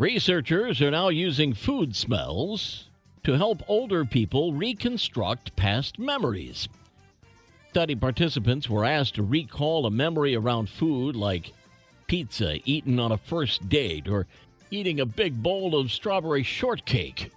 [0.00, 2.88] Researchers are now using food smells
[3.22, 6.70] to help older people reconstruct past memories.
[7.68, 11.52] Study participants were asked to recall a memory around food like
[12.06, 14.26] pizza eaten on a first date or
[14.70, 17.30] eating a big bowl of strawberry shortcake.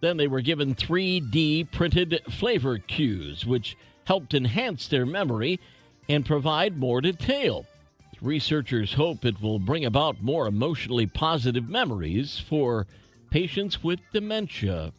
[0.00, 5.60] Then they were given 3D printed flavor cues, which helped enhance their memory
[6.08, 7.66] and provide more detail.
[8.20, 12.86] Researchers hope it will bring about more emotionally positive memories for
[13.30, 14.92] patients with dementia.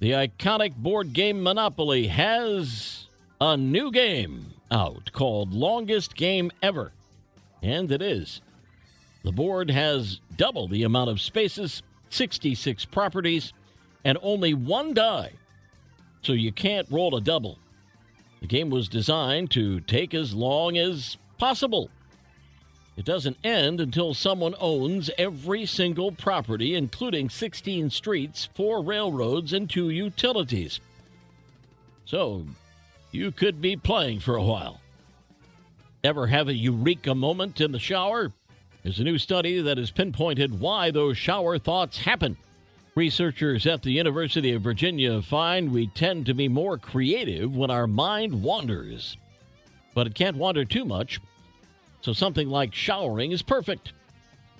[0.00, 3.06] The iconic board game Monopoly has
[3.40, 6.92] a new game out called Longest Game Ever.
[7.62, 8.40] And it is.
[9.24, 13.52] The board has double the amount of spaces, 66 properties,
[14.04, 15.32] and only one die.
[16.22, 17.58] So you can't roll a double.
[18.40, 21.90] The game was designed to take as long as possible.
[22.96, 29.68] It doesn't end until someone owns every single property, including 16 streets, four railroads, and
[29.68, 30.80] two utilities.
[32.04, 32.44] So
[33.10, 34.80] you could be playing for a while.
[36.04, 38.32] Ever have a eureka moment in the shower?
[38.82, 42.36] There's a new study that has pinpointed why those shower thoughts happen.
[42.94, 47.86] Researchers at the University of Virginia find we tend to be more creative when our
[47.86, 49.16] mind wanders.
[49.94, 51.20] But it can't wander too much,
[52.02, 53.92] so something like showering is perfect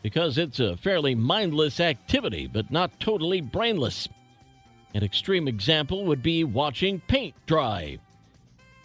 [0.03, 4.09] because it's a fairly mindless activity, but not totally brainless.
[4.95, 7.99] An extreme example would be watching paint dry.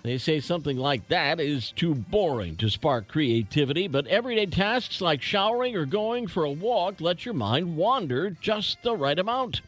[0.03, 5.21] They say something like that is too boring to spark creativity, but everyday tasks like
[5.21, 9.61] showering or going for a walk let your mind wander just the right amount.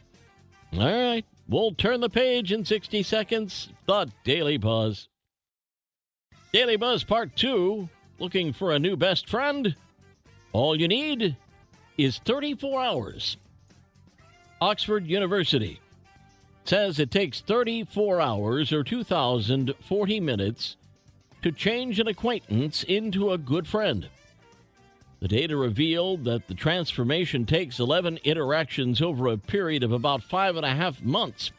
[0.74, 3.70] All right, we'll turn the page in 60 seconds.
[3.86, 5.10] The Daily Buzz.
[6.54, 9.76] Daily Buzz Part 2 Looking for a new best friend?
[10.52, 11.38] All you need
[11.98, 13.38] is 34 hours.
[14.60, 15.80] Oxford University
[16.66, 20.76] says it takes 34 hours or 2,040 minutes
[21.42, 24.10] to change an acquaintance into a good friend.
[25.22, 30.58] The data revealed that the transformation takes 11 interactions over a period of about five
[30.58, 31.52] and a half months.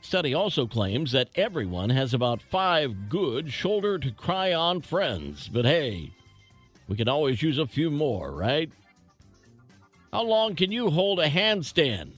[0.00, 5.64] Study also claims that everyone has about five good shoulder to cry on friends, but
[5.64, 6.12] hey,
[6.88, 8.70] we can always use a few more, right?
[10.12, 12.12] How long can you hold a handstand?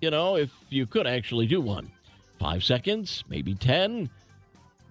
[0.00, 1.90] you know, if you could actually do one.
[2.38, 4.10] Five seconds, maybe 10.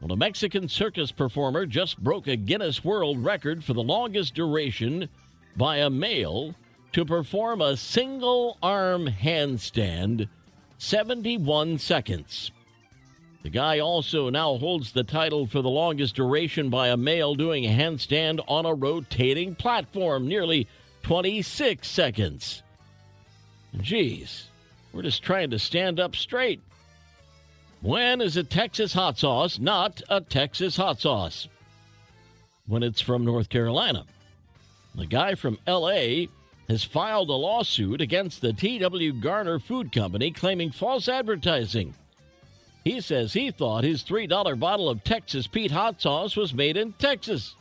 [0.01, 5.07] Well, a Mexican circus performer just broke a Guinness World Record for the longest duration
[5.55, 6.53] by a male
[6.91, 10.27] to perform a single arm handstand
[10.85, 12.51] 71 seconds.
[13.41, 17.65] The guy also now holds the title for the longest duration by a male doing
[17.65, 20.67] a handstand on a rotating platform, nearly
[21.01, 22.61] 26 seconds.
[23.77, 24.43] Jeez.
[24.93, 26.61] We're just trying to stand up straight.
[27.81, 31.47] When is a Texas hot sauce not a Texas hot sauce?
[32.67, 34.05] When it's from North Carolina.
[34.93, 36.27] The guy from LA
[36.67, 39.13] has filed a lawsuit against the T.W.
[39.13, 41.93] Garner Food Company claiming false advertising.
[42.83, 46.93] He says he thought his $3 bottle of Texas Pete hot sauce was made in
[46.93, 47.55] Texas,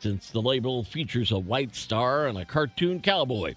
[0.00, 3.54] since the label features a white star and a cartoon cowboy.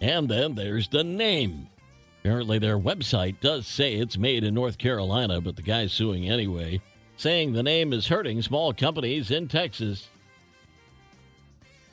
[0.00, 1.68] And then there's the name
[2.20, 6.82] Apparently, their website does say it's made in North Carolina, but the guy's suing anyway,
[7.16, 10.08] saying the name is hurting small companies in Texas.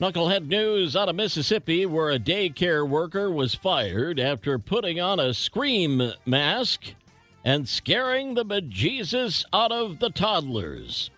[0.00, 5.34] Knucklehead news out of Mississippi, where a daycare worker was fired after putting on a
[5.34, 6.94] scream mask
[7.44, 11.10] and scaring the bejesus out of the toddlers.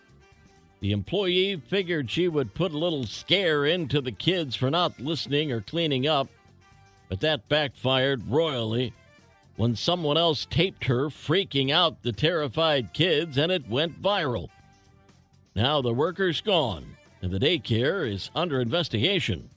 [0.79, 5.51] The employee figured she would put a little scare into the kids for not listening
[5.51, 6.29] or cleaning up,
[7.07, 8.93] but that backfired royally
[9.57, 14.49] when someone else taped her freaking out the terrified kids and it went viral.
[15.55, 19.49] Now the worker's gone and the daycare is under investigation.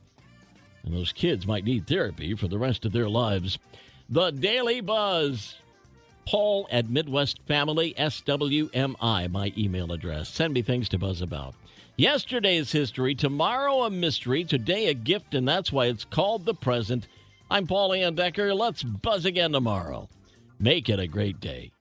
[0.84, 3.58] And those kids might need therapy for the rest of their lives.
[4.08, 5.56] The Daily Buzz.
[6.26, 10.30] Paul at Midwest Family, SWMI, my email address.
[10.30, 11.54] Send me things to buzz about.
[11.96, 17.06] Yesterday's history, tomorrow a mystery, today a gift, and that's why it's called the present.
[17.50, 18.58] I'm Paul Layendecker.
[18.58, 20.08] Let's buzz again tomorrow.
[20.58, 21.73] Make it a great day.